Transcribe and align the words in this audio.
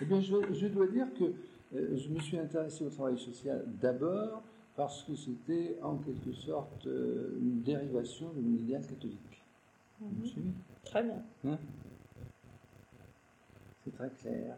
Eh 0.00 0.04
bien, 0.04 0.20
je, 0.20 0.34
je 0.52 0.66
dois 0.68 0.86
dire 0.86 1.06
que 1.14 1.24
euh, 1.74 1.96
je 1.96 2.08
me 2.08 2.18
suis 2.20 2.38
intéressé 2.38 2.84
au 2.84 2.90
travail 2.90 3.18
social 3.18 3.64
d'abord 3.80 4.42
parce 4.76 5.02
que 5.02 5.14
c'était 5.16 5.76
en 5.82 5.96
quelque 5.98 6.32
sorte 6.32 6.86
euh, 6.86 7.36
une 7.40 7.62
dérivation 7.62 8.32
de 8.32 8.40
mon 8.40 8.56
idéal 8.58 8.86
catholique. 8.86 9.42
Vous 10.00 10.08
me 10.10 10.20
Mhm. 10.20 10.26
suivez? 10.26 10.50
Très 10.84 11.02
bien. 11.02 11.22
Hein? 11.44 11.58
C'est 13.84 13.90
très 13.92 14.10
clair. 14.10 14.56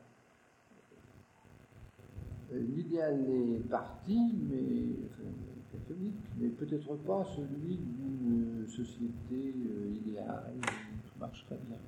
Euh, 2.52 2.58
L'idéal 2.76 3.20
est 3.30 3.68
parti, 3.68 4.18
mais 4.48 5.06
enfin, 5.06 5.30
catholique, 5.72 6.14
mais 6.38 6.48
peut-être 6.48 6.94
pas 6.96 7.24
celui 7.24 7.76
d'une 7.76 8.66
société 8.68 9.54
euh, 9.56 9.94
idéale 9.94 10.52
où 10.58 10.60
tout 11.08 11.18
marche 11.18 11.44
très 11.46 11.56
bien. 11.66 11.78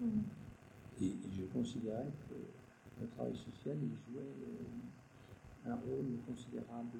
Mhm. 0.00 0.22
Et, 1.02 1.06
et 1.06 1.30
je 1.36 1.42
considérais 1.52 2.06
que 2.28 2.34
le 3.02 3.08
travail 3.08 3.34
social 3.36 3.76
il 3.82 3.90
jouait 4.12 4.22
euh, 4.22 5.70
un 5.70 5.74
rôle 5.76 6.06
considérable. 6.26 6.98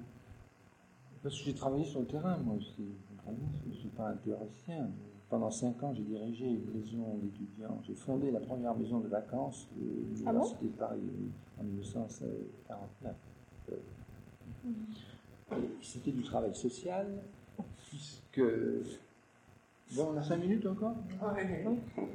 Parce 1.21 1.37
que 1.39 1.45
j'ai 1.45 1.53
travaillé 1.53 1.85
sur 1.85 2.01
le 2.01 2.05
terrain, 2.05 2.37
moi 2.37 2.55
aussi. 2.55 2.85
Je 3.63 3.69
ne 3.69 3.73
suis 3.73 3.87
pas 3.89 4.09
un 4.09 4.15
théoricien. 4.17 4.89
Pendant 5.29 5.49
cinq 5.49 5.81
ans, 5.81 5.93
j'ai 5.93 6.03
dirigé 6.03 6.45
une 6.45 6.69
maison 6.73 7.17
d'étudiants. 7.23 7.79
J'ai 7.87 7.95
fondé 7.95 8.29
la 8.29 8.41
première 8.41 8.75
maison 8.75 8.99
de 8.99 9.07
vacances 9.07 9.67
de 9.75 9.81
Ah 10.25 10.33
bon? 10.33 10.39
l'Université 10.41 10.65
de 10.65 10.71
Paris 10.73 10.99
oui, 11.01 11.31
en 11.59 11.63
1949. 11.63 13.15
Euh, 13.71 13.75
C'était 15.81 16.11
du 16.11 16.23
travail 16.23 16.53
social, 16.53 17.07
puisque... 17.87 18.41
Bon, 19.95 20.09
on 20.13 20.17
a 20.17 20.23
cinq 20.23 20.37
minutes 20.37 20.65
encore? 20.65 20.95
Hum, 21.21 21.77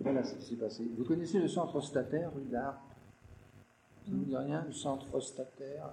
Voilà 0.00 0.22
ce 0.24 0.34
qui 0.36 0.44
s'est 0.44 0.56
passé. 0.56 0.88
Vous 0.96 1.04
connaissez 1.04 1.38
le 1.40 1.48
centre 1.48 1.76
ostataire, 1.76 2.30
rue 2.34 2.44
d'Arp 2.44 2.78
Ça 4.04 4.10
ne 4.12 4.16
vous 4.18 4.24
dit 4.24 4.36
rien 4.36 4.64
Le 4.66 4.72
centre 4.72 5.06
ostataire 5.14 5.90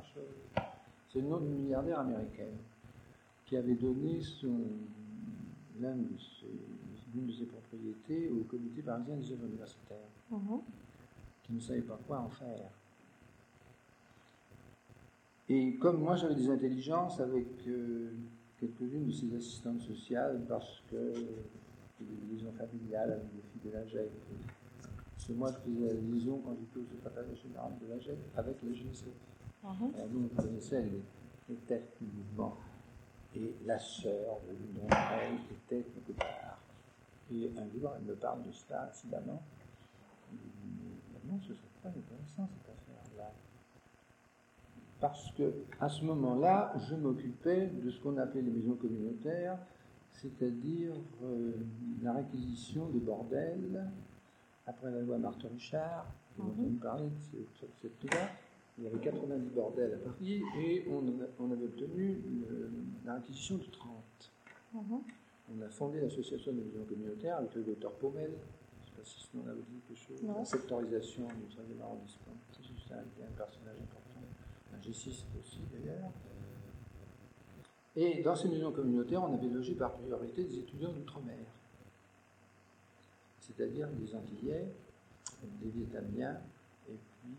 C'est 1.12 1.20
le 1.22 1.28
nom 1.28 1.38
d'une 1.40 1.56
milliardaire 1.64 2.00
américaine 2.00 2.56
qui 3.46 3.56
avait 3.58 3.76
donné 3.76 4.20
son, 4.22 4.60
l'un 5.80 5.96
de 5.96 6.18
ses- 6.18 7.16
l'une 7.16 7.28
de 7.28 7.32
ses 7.32 7.46
propriétés 7.46 8.30
au 8.30 8.44
comité 8.44 8.82
parisien 8.82 9.16
des 9.16 9.32
œuvres 9.32 9.46
universitaires, 9.46 9.98
Mhm. 10.30 10.60
qui 11.44 11.54
ne 11.54 11.60
savait 11.62 11.82
pas 11.82 11.98
quoi 12.06 12.20
en 12.20 12.30
faire. 12.30 12.70
Et 15.50 15.76
comme 15.76 16.02
moi 16.02 16.16
j'avais 16.18 16.36
des 16.36 16.50
intelligences 16.50 17.20
avec 17.22 17.46
euh, 17.68 18.10
quelques-unes 18.60 19.06
de 19.08 19.12
ses 19.12 19.34
assistantes 19.34 19.82
sociales, 19.82 20.42
parce 20.48 20.82
que 20.92 21.14
des 22.04 22.34
liaisons 22.34 22.52
familiales 22.54 23.12
avec 23.12 23.26
des 23.34 23.42
filles 23.42 23.72
de 23.72 23.78
la 23.78 23.86
GEC. 23.86 24.12
C'est 25.18 25.34
moi 25.34 25.52
qui 25.52 25.74
faisais 25.74 25.94
la 25.94 26.00
liaison 26.00 26.42
quand 26.46 26.56
j'étais 26.60 26.80
au 26.80 26.96
secrétariat 26.96 27.36
général 27.36 27.72
de 27.82 27.88
la 27.88 28.00
GEC 28.00 28.18
avec 28.36 28.62
le. 28.62 28.70
Mhm. 28.70 29.96
Alors 29.96 30.08
nous, 30.12 30.30
on 30.32 30.42
connaissait 30.42 30.82
les, 30.82 31.02
les 31.50 31.56
têtes 31.56 31.94
du 32.00 32.08
mouvement. 32.08 32.58
Et 33.36 33.54
la 33.66 33.78
sœur 33.78 34.40
de 34.48 34.54
l'une 34.54 34.74
d'entre 34.74 34.98
elles 35.22 35.40
était 35.52 35.84
quelque 35.90 36.18
part. 36.18 36.60
Et 37.32 37.52
un 37.58 37.70
jour, 37.78 37.92
elle 37.98 38.06
me 38.06 38.16
parle 38.16 38.44
de 38.44 38.52
cela, 38.52 38.90
incidemment. 38.90 39.42
Je 40.32 41.32
non, 41.32 41.40
ce 41.42 41.54
serait 41.54 41.68
pas 41.84 41.90
intéressant 41.90 42.48
cette 42.48 42.74
affaire-là. 42.74 43.32
Parce 45.00 45.32
que 45.34 45.54
à 45.80 45.90
ce 45.90 46.06
moment-là, 46.06 46.74
je 46.88 46.96
m'occupais 46.96 47.68
de 47.68 47.90
ce 47.90 48.00
qu'on 48.00 48.18
appelait 48.18 48.42
les 48.42 48.52
maisons 48.52 48.76
communautaires, 48.76 49.58
c'est-à-dire 50.18 50.94
euh, 51.24 51.52
la 52.04 52.14
réquisition 52.14 52.88
des 52.90 53.00
bordels. 53.00 53.86
Après 54.66 54.92
la 54.92 55.00
loi 55.02 55.18
Martin 55.18 55.48
Richard, 55.50 56.06
vous 56.38 56.44
avez 56.44 56.52
Mhm. 56.52 56.60
entendu 56.60 56.76
parler 56.78 57.06
de 57.06 57.46
cette, 57.82 58.02
de 58.04 58.08
loi. 58.12 58.22
Il 58.78 58.84
y 58.84 58.88
avait 58.88 59.00
90 59.00 59.50
bordels 59.56 59.94
à 59.94 59.98
Paris 59.98 60.42
et 60.60 60.86
on, 60.90 61.02
on 61.40 61.52
avait 61.52 61.64
obtenu 61.66 62.16
le- 62.50 62.70
la 63.06 63.16
réquisition 63.16 63.58
de 63.58 63.64
30. 63.72 64.32
Mhm. 64.74 65.00
On 65.58 65.62
a 65.62 65.70
fondé 65.70 66.02
l'association 66.02 66.52
des 66.52 66.62
maisons 66.62 66.84
communautaires 66.84 67.38
avec 67.38 67.56
le 67.56 67.64
docteur 67.64 67.94
Paumel. 67.94 68.32
Je 68.32 68.82
ne 68.82 68.86
sais 68.86 68.92
pas 68.98 69.04
si 69.06 69.20
ce 69.22 69.38
nom-là 69.38 69.54
vous 69.54 69.62
dit 69.62 69.82
quelque 69.88 70.00
chose. 70.00 70.22
Non. 70.24 70.40
La 70.40 70.46
sectorisation 70.46 71.24
du 71.28 71.56
13e 71.56 71.82
arrondissement. 71.82 72.34
C'est 72.52 72.94
un, 72.94 72.98
un 73.00 73.32
personnage 73.38 73.78
important. 73.82 74.22
Un 74.74 74.80
G6 74.82 75.24
aussi 75.40 75.60
d'ailleurs. 75.72 76.12
Et 78.00 78.22
dans 78.22 78.36
ces 78.36 78.48
maisons 78.48 78.72
communautaires, 78.72 79.24
on 79.24 79.34
avait 79.34 79.48
logé 79.48 79.74
par 79.74 79.92
priorité 79.94 80.44
des 80.44 80.60
étudiants 80.60 80.92
d'outre-mer. 80.92 81.36
C'est-à-dire 83.40 83.88
des 83.90 84.14
Antillais, 84.16 84.68
des 85.64 85.70
Vietnamiens 85.70 86.38
et 86.88 86.94
puis 86.94 87.32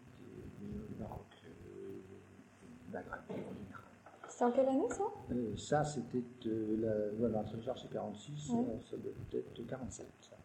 des, 0.61 0.99
Maroc, 1.01 1.21
Maghreb 2.93 3.21
en 3.31 3.35
général. 3.35 3.85
C'est 4.29 4.45
en 4.45 4.51
quelle 4.51 4.69
année 4.69 4.89
ça? 4.91 5.05
Euh, 5.33 5.57
ça, 5.57 5.85
c'était 5.85 6.23
euh, 6.47 7.13
la 7.21 7.29
Martin 7.29 7.57
Richard, 7.59 7.79
c'est 7.79 7.91
46, 7.93 8.51
Ouais. 8.51 8.59
euh, 8.59 8.81
ça 8.91 8.97
doit 8.97 9.13
être 9.33 9.67
47. 9.67 10.07
Ça. 10.21 10.37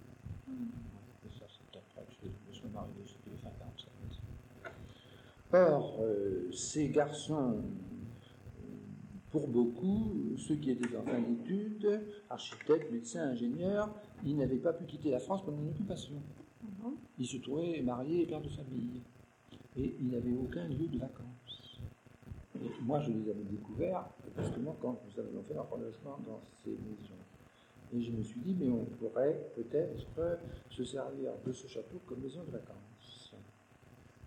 Et 0.47 1.39
ça, 1.39 1.45
c'est 1.49 1.77
après 1.79 2.05
que 2.21 2.27
je 2.51 2.55
suis 2.55 2.67
marié, 2.69 2.91
c'était 3.03 3.35
fin 3.41 3.49
47. 3.57 3.89
Or, 5.53 5.97
euh, 6.01 6.51
ces 6.51 6.89
garçons, 6.89 7.61
pour 9.33 9.47
beaucoup, 9.47 10.13
ceux 10.37 10.55
qui 10.57 10.69
étaient 10.69 10.95
en 10.95 11.01
fin 11.01 11.19
d'études, 11.19 12.01
architectes, 12.29 12.91
médecins, 12.91 13.29
ingénieurs, 13.29 13.89
ils 14.23 14.37
n'avaient 14.37 14.57
pas 14.57 14.73
pu 14.73 14.85
quitter 14.85 15.09
la 15.09 15.19
France 15.19 15.43
pendant 15.43 15.57
une 15.63 15.69
occupation. 15.69 16.21
Mhm. 16.61 16.93
Ils 17.17 17.25
se 17.25 17.37
trouvaient 17.37 17.81
mariés 17.81 18.21
et 18.21 18.25
pères 18.27 18.41
de 18.41 18.49
famille. 18.49 19.01
Et 19.75 19.95
ils 19.99 20.09
n'avaient 20.11 20.35
aucun 20.35 20.67
lieu 20.67 20.85
de 20.85 20.99
vacances. 20.99 21.81
Et 22.63 22.69
moi, 22.83 22.99
je 22.99 23.11
les 23.11 23.27
avais 23.31 23.43
découverts, 23.49 24.05
justement, 24.37 24.75
quand 24.79 25.01
nous 25.03 25.19
avions 25.19 25.41
fait 25.41 25.55
notre 25.55 25.77
logement 25.77 26.19
dans 26.27 26.39
ces 26.63 26.69
maisons. 26.69 27.23
Et 27.91 28.01
je 28.03 28.11
me 28.11 28.21
suis 28.21 28.39
dit, 28.39 28.55
mais 28.59 28.69
on 28.69 28.85
pourrait 28.85 29.49
peut-être 29.55 29.97
se 30.69 30.83
servir 30.83 31.31
de 31.43 31.51
ce 31.51 31.67
château 31.67 31.99
comme 32.05 32.19
maison 32.19 32.43
de 32.43 32.51
vacances. 32.51 33.33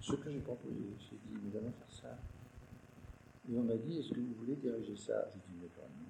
Ce 0.00 0.16
que 0.16 0.32
j'ai 0.32 0.40
proposé, 0.40 0.82
j'ai 0.98 1.16
dit, 1.28 1.40
nous 1.44 1.56
allons 1.56 1.70
faire 1.70 1.92
ça. 2.02 2.18
Et 3.48 3.56
on 3.56 3.62
m'a 3.62 3.76
dit, 3.76 4.00
est-ce 4.00 4.10
que 4.10 4.20
vous 4.20 4.34
voulez 4.38 4.56
diriger 4.56 4.96
ça? 4.96 5.28
J'ai 5.32 5.38
dit, 5.38 5.58
mais 5.60 5.68
pas, 5.68 5.82
non. 5.82 6.06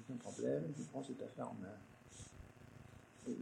Aucun 0.00 0.18
problème, 0.18 0.72
je 0.76 0.82
prends 0.84 1.02
cette 1.02 1.22
affaire 1.22 1.48
en 1.50 1.54
main. 1.54 1.76
Et, 3.28 3.36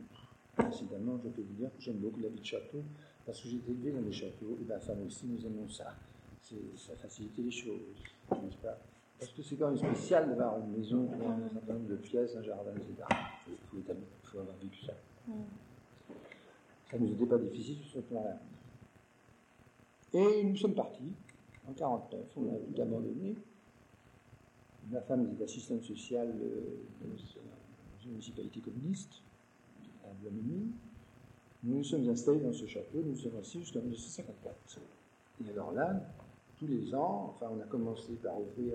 Incidemment, 0.58 1.18
je 1.22 1.28
peux 1.28 1.42
vous 1.42 1.54
dire 1.54 1.68
que 1.76 1.82
j'aime 1.82 1.98
beaucoup 1.98 2.20
la 2.20 2.28
vie 2.28 2.40
de 2.40 2.44
château 2.44 2.82
parce 3.26 3.42
que 3.42 3.48
j'ai 3.48 3.56
été 3.56 3.72
élevé 3.72 3.92
dans 3.92 4.00
des 4.00 4.12
châteaux 4.12 4.56
et 4.60 4.64
ma 4.64 4.78
femme 4.78 5.02
aussi, 5.06 5.26
nous 5.26 5.44
aimons 5.44 5.68
ça. 5.68 5.94
Ça 6.76 6.96
facilite 6.96 7.36
les 7.36 7.50
choses, 7.50 8.02
n'est-ce 8.30 8.56
pas? 8.58 8.78
Parce 9.18 9.32
que 9.32 9.42
c'est 9.42 9.56
quand 9.56 9.68
même 9.68 9.76
spécial 9.76 10.28
d'avoir 10.28 10.58
une 10.60 10.70
maison 10.70 11.10
un 11.12 11.48
certain 11.50 11.72
nombre 11.74 11.88
de 11.88 11.96
pièces, 11.96 12.36
un 12.36 12.42
jardin, 12.42 12.70
etc. 12.74 13.06
Il 13.48 13.82
faut, 13.82 13.94
faut 14.22 14.38
avoir 14.38 14.56
vécu 14.56 14.84
ça. 14.86 14.92
Mhm. 15.26 15.34
Ça 16.90 16.98
ne 16.98 17.06
nous 17.06 17.14
était 17.14 17.26
pas 17.26 17.38
difficile 17.38 17.78
sur 17.78 17.90
ce 17.90 17.98
plan-là. 18.00 18.38
Et 20.14 20.44
nous 20.44 20.56
sommes 20.56 20.74
partis 20.74 21.12
en 21.68 21.72
49. 21.72 22.20
On 22.36 22.54
a 22.54 22.58
tout 22.58 22.82
abandonné. 22.82 23.36
Ma 24.90 25.00
femme 25.00 25.28
était 25.32 25.44
assistante 25.44 25.82
sociale 25.82 26.32
euh, 26.40 26.76
dans 27.02 28.04
une 28.04 28.10
municipalité 28.12 28.60
communiste, 28.60 29.22
à 30.04 30.12
Blamini. 30.20 30.70
Nous 31.64 31.78
nous 31.78 31.84
sommes 31.84 32.08
installés 32.08 32.40
dans 32.40 32.52
ce 32.52 32.66
château, 32.66 33.02
nous 33.04 33.16
sommes 33.16 33.36
restés 33.36 33.58
jusqu'en 33.58 33.80
1954. 33.80 34.78
Et 35.44 35.50
alors 35.50 35.72
là, 35.72 36.00
tous 36.58 36.68
les 36.68 36.94
ans, 36.94 37.34
enfin 37.34 37.50
on 37.52 37.60
a 37.60 37.66
commencé 37.66 38.12
par 38.22 38.40
ouvrir, 38.40 38.74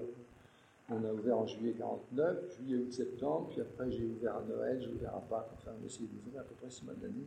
on 0.89 1.03
a 1.05 1.13
ouvert 1.13 1.37
en 1.37 1.47
juillet 1.47 1.73
49, 1.77 2.57
juillet, 2.57 2.77
août, 2.77 2.91
septembre, 2.91 3.47
puis 3.49 3.61
après 3.61 3.89
j'ai 3.91 4.05
ouvert 4.05 4.35
à 4.35 4.43
Noël, 4.43 4.81
j'ai 4.81 4.89
ouvert 4.89 5.15
à 5.15 5.21
Pâques, 5.21 5.49
enfin 5.53 5.71
on 5.79 5.83
a 5.83 5.85
essayé 5.85 6.07
d'ouvrir 6.07 6.41
à 6.41 6.43
peu 6.43 6.55
près 6.55 6.69
six 6.69 6.83
mois 6.83 6.93
de 6.95 7.03
l'année 7.03 7.25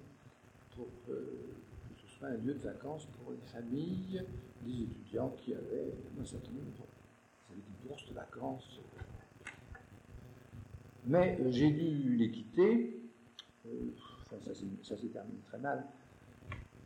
pour 0.77 0.87
euh, 1.09 1.25
un 2.27 2.37
lieu 2.39 2.55
de 2.55 2.61
vacances 2.61 3.07
pour 3.07 3.33
les 3.33 3.47
familles, 3.53 4.23
des 4.63 4.83
étudiants 4.83 5.31
qui 5.39 5.55
avaient 5.55 5.93
un 6.21 6.25
certain 6.25 6.53
nombre 6.53 6.87
des 7.51 7.89
bourses 7.89 8.09
de 8.09 8.15
vacances. 8.15 8.81
Mais 11.07 11.39
euh, 11.41 11.51
j'ai 11.51 11.71
dû 11.71 12.17
les 12.17 12.31
quitter. 12.31 12.99
Euh, 13.67 13.91
ça 14.43 14.97
s'est 14.97 15.09
terminé 15.09 15.39
très 15.47 15.59
mal. 15.59 15.85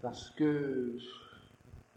Parce 0.02 0.30
que 0.30 0.98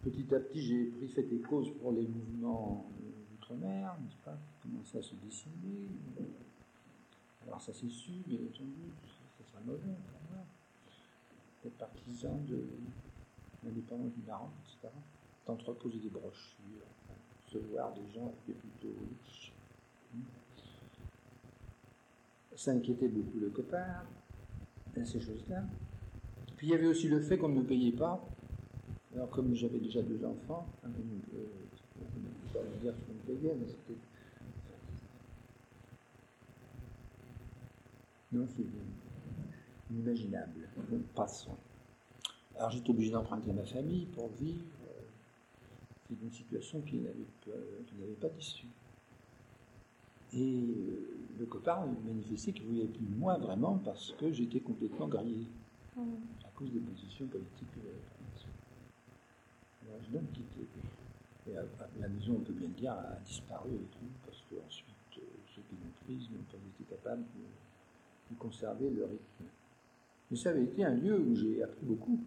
petit 0.04 0.34
à 0.34 0.40
petit, 0.40 0.62
j'ai 0.62 0.86
pris 0.86 1.08
fait 1.08 1.28
et 1.32 1.40
cause 1.40 1.72
pour 1.80 1.92
les 1.92 2.08
mouvements 2.08 2.90
euh, 3.00 3.10
d'outre-mer, 3.32 3.96
n'est-ce 4.02 4.18
pas 4.24 4.38
commençaient 4.62 5.00
à 5.00 5.04
se 5.04 5.16
dessiner. 5.16 5.90
Alors 7.46 7.62
ça 7.62 7.74
s'est 7.74 7.90
su, 7.90 8.12
bien 8.28 8.40
entendu, 8.40 8.92
ça 9.38 9.52
serait 9.52 9.64
mauvais 9.66 9.80
pour 9.80 10.32
moi. 10.32 10.46
D'être 11.64 11.78
partisan 11.78 12.40
de 12.48 12.64
l'indépendance 13.64 14.14
du 14.14 14.22
Maroc, 14.28 14.50
etc. 14.66 14.94
D'entreposer 15.48 16.00
des 16.00 16.10
brochures, 16.10 16.88
enfin, 17.06 17.18
recevoir 17.46 17.94
des 17.94 18.14
gens 18.14 18.32
qui 18.46 18.52
étaient 18.52 18.60
plutôt 18.60 18.96
riches. 19.00 19.54
Ça 22.56 22.74
beaucoup 23.08 23.40
le 23.40 23.50
copain, 23.50 24.04
ces 25.04 25.20
choses-là. 25.20 25.64
Puis 26.58 26.68
il 26.68 26.72
y 26.72 26.76
avait 26.76 26.88
aussi 26.88 27.08
le 27.08 27.20
fait 27.20 27.38
qu'on 27.38 27.50
ne 27.50 27.62
me 27.62 27.64
payait 27.64 27.94
pas 27.94 28.24
Alors, 29.16 29.30
comme 29.30 29.56
j'avais 29.56 29.80
déjà 29.80 30.02
deux 30.02 30.24
enfants, 30.26 30.68
hein, 30.84 30.90
euh, 31.34 31.40
ne 31.40 32.28
peux 32.52 32.60
pas 32.60 32.66
vous 32.66 32.80
dire 32.82 32.94
ce 32.96 33.02
qu'on 33.02 33.14
me 33.14 33.40
payait, 33.40 33.56
mais 33.60 33.68
c'était. 33.68 34.00
Non, 38.32 38.48
c'est 38.48 38.64
inimaginable. 39.92 40.68
Donc, 40.90 41.02
passons. 41.16 41.58
Alors, 42.62 42.70
j'étais 42.70 42.92
obligé 42.92 43.10
d'emprunter 43.10 43.52
ma 43.54 43.64
famille 43.64 44.06
pour 44.06 44.30
vivre. 44.40 44.62
C'est 46.08 46.16
une 46.22 46.32
situation 46.32 46.80
qui 46.82 46.98
n'avait 46.98 48.14
pas, 48.20 48.30
d'issue. 48.30 48.68
Et 50.36 50.62
euh, 50.62 51.08
le 51.40 51.46
copain 51.48 51.88
manifestait 52.06 52.52
qu'il 52.54 52.66
voulait 52.68 52.86
plus 52.86 53.04
de 53.04 53.16
moi 53.18 53.40
vraiment 53.40 53.80
parce 53.80 54.12
que 54.12 54.32
j'étais 54.32 54.60
complètement 54.60 55.08
grillé 55.08 55.48
Mhm. 55.98 56.06
à 56.46 56.50
cause 56.56 56.72
des 56.72 56.80
positions 56.82 57.26
politiques 57.26 57.72
que 57.74 57.80
j'avais 57.82 57.96
prises. 57.96 58.46
Alors 59.88 60.00
je 60.08 60.12
l'ai 60.20 60.24
quitté. 60.32 60.68
Et 61.50 61.58
à- 61.58 61.62
à- 61.62 61.90
la 62.00 62.10
maison, 62.10 62.36
on 62.36 62.42
peut 62.42 62.54
bien 62.54 62.68
le 62.68 62.76
dire, 62.76 62.92
a 62.92 63.16
disparu 63.26 63.72
et 63.72 63.88
tout, 63.98 64.06
parce 64.24 64.38
que 64.48 64.56
ensuite, 64.64 65.18
euh, 65.18 65.22
ceux 65.56 65.64
qui 65.64 65.74
l'ont 65.82 66.06
prise 66.06 66.30
n'ont 66.30 66.46
pas 66.52 66.58
été 66.58 66.84
capables 66.92 67.24
de, 67.24 68.36
de 68.36 68.40
conserver 68.40 68.92
le 68.92 69.06
rythme. 69.06 69.46
Mais 70.30 70.38
ça 70.38 70.52
avait 70.52 70.64
été 70.66 70.86
un 70.86 70.94
lieu 70.94 71.20
où 71.20 71.36
j'ai 71.36 71.64
appris 71.64 71.84
beaucoup. 71.88 72.20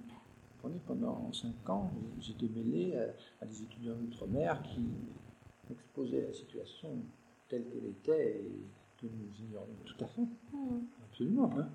Pendant 0.87 1.32
cinq 1.32 1.69
ans, 1.69 1.90
j'étais 2.20 2.49
mêlé 2.49 2.96
à, 2.96 3.43
à 3.43 3.46
des 3.46 3.62
étudiants 3.62 3.94
d'outre-mer 3.94 4.62
qui 4.62 4.81
exposaient 5.70 6.22
la 6.26 6.32
situation 6.32 6.88
telle 7.49 7.64
qu'elle 7.64 7.87
était 7.87 8.37
et 8.38 8.61
que 9.00 9.06
nous 9.06 9.46
ignorions 9.46 9.75
tout 9.84 10.05
à 10.05 10.06
fait. 10.06 10.22
Mhm. 10.52 10.87
Absolument. 11.11 11.50
Hein. 11.58 11.69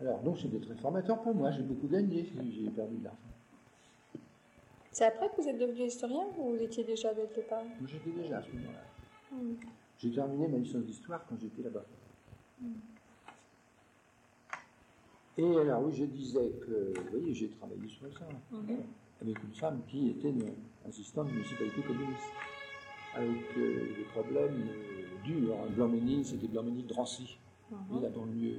Alors, 0.00 0.20
donc, 0.22 0.38
c'était 0.38 0.60
très 0.60 0.74
formateur 0.76 1.20
pour 1.22 1.34
moi. 1.34 1.50
J'ai 1.50 1.62
beaucoup 1.62 1.88
gagné 1.88 2.24
j'ai 2.24 2.70
perdu 2.70 2.96
de 2.96 3.04
l'argent. 3.04 3.18
C'est 4.92 5.04
après 5.04 5.28
que 5.28 5.40
vous 5.40 5.48
êtes 5.48 5.58
devenu 5.58 5.86
historien 5.86 6.24
ou 6.38 6.50
vous 6.50 6.62
étiez 6.62 6.82
déjà 6.84 7.14
dès 7.14 7.22
le 7.22 7.34
départ 7.34 7.62
Moi, 7.64 7.88
j'étais 7.88 8.10
déjà 8.10 8.38
à 8.38 8.42
ce 8.42 8.50
moment-là. 8.50 8.84
Mhm. 9.32 9.56
J'ai 9.98 10.10
terminé 10.12 10.48
ma 10.48 10.58
licence 10.58 10.84
d'histoire 10.84 11.24
quand 11.28 11.38
j'étais 11.40 11.62
là-bas. 11.62 11.84
Et 15.38 15.56
alors, 15.56 15.84
oui, 15.84 15.92
je 15.94 16.04
disais 16.04 16.50
que, 16.66 16.92
vous 16.98 17.10
voyez, 17.10 17.32
j'ai 17.32 17.48
travaillé 17.50 17.88
sur 17.88 18.12
ça, 18.12 18.26
Mhm. 18.50 18.82
avec 19.22 19.42
une 19.44 19.54
femme 19.54 19.80
qui 19.86 20.08
était 20.10 20.30
une 20.30 20.52
assistante 20.86 21.28
de 21.28 21.32
municipalité 21.32 21.80
communiste, 21.82 22.32
avec 23.14 23.56
euh, 23.56 23.94
des 23.96 24.02
problèmes 24.12 24.68
euh, 24.68 25.22
durs. 25.24 25.54
Hein. 25.60 25.70
Blanc-Ménil, 25.76 26.24
c'était 26.24 26.48
Blanc-Ménil-Drancy. 26.48 27.38
Mhm. 27.70 28.02
La 28.02 28.08
banlieue 28.08 28.56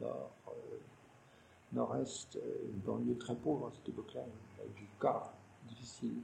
nord, 0.00 0.30
euh, 0.48 0.76
nord-est, 1.72 2.36
euh, 2.36 2.70
une 2.72 2.80
banlieue 2.80 3.18
très 3.18 3.36
pauvre 3.36 3.66
à 3.66 3.72
cette 3.72 3.88
époque-là, 3.90 4.22
avec 4.60 4.74
du 4.76 4.86
cas 4.98 5.30
difficile. 5.68 6.14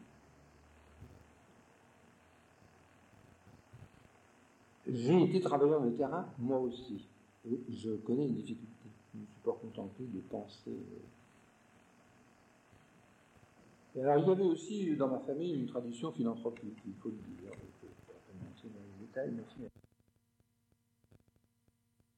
J'ai 4.87 5.23
été 5.25 5.41
travailleur 5.41 5.82
de 5.82 5.91
terrain, 5.91 6.26
moi 6.38 6.58
aussi. 6.58 7.06
Et 7.47 7.61
je 7.69 7.91
connais 7.97 8.26
les 8.26 8.32
difficultés. 8.32 8.88
Je 9.12 9.19
ne 9.19 9.23
me 9.23 9.26
suis 9.26 9.29
pas 9.44 9.52
contenté 9.52 10.04
de 10.04 10.20
penser. 10.20 10.70
euh. 10.70 11.00
Et 13.96 14.02
alors, 14.02 14.19
il 14.22 14.28
y 14.28 14.31
avait 14.31 14.42
aussi 14.44 14.96
dans 14.96 15.08
ma 15.08 15.19
famille 15.20 15.54
une 15.54 15.66
tradition 15.66 16.12
philanthropique, 16.12 16.78
il 16.87 16.94
faut 16.94 17.08
le 17.08 17.16
dire. 17.16 17.50
Je 17.52 17.87
ne 17.87 17.90
vais 17.90 17.96
pas 18.06 18.14
rentrer 18.46 18.69
dans 18.69 18.84
les 18.84 19.06
détails, 19.06 19.32
mais 19.32 19.42